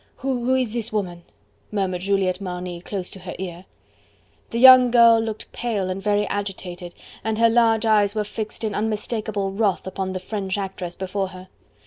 "Who... 0.15 0.45
who 0.45 0.55
is 0.55 0.73
this 0.73 0.91
woman?" 0.91 1.21
murmured 1.71 2.01
Juliette 2.01 2.41
Marny 2.41 2.81
close 2.81 3.11
to 3.11 3.19
her 3.19 3.35
ear. 3.37 3.65
The 4.49 4.57
young 4.57 4.89
girl 4.89 5.19
looked 5.19 5.51
pale 5.51 5.91
and 5.91 6.01
very 6.01 6.25
agitated, 6.25 6.95
and 7.23 7.37
her 7.37 7.49
large 7.51 7.85
eyes 7.85 8.15
were 8.15 8.23
fixed 8.23 8.63
in 8.63 8.73
unmistakable 8.73 9.51
wrath 9.51 9.85
upon 9.85 10.13
the 10.13 10.19
French 10.19 10.57
actress 10.57 10.95
before 10.95 11.27
her. 11.27 11.49